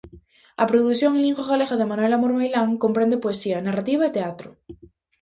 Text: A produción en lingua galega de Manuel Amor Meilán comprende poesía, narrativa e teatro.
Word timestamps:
A 0.63 0.65
produción 0.71 1.11
en 1.13 1.23
lingua 1.25 1.45
galega 1.51 1.75
de 1.79 1.89
Manuel 1.91 2.13
Amor 2.17 2.33
Meilán 2.39 2.69
comprende 2.83 3.21
poesía, 3.23 3.65
narrativa 3.67 4.03
e 4.05 4.15
teatro. 4.17 4.49